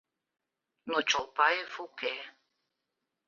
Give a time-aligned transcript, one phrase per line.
[0.89, 2.15] Но Чолпаев уке.